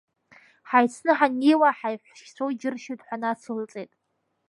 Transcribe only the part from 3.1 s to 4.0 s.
нацылҵеит.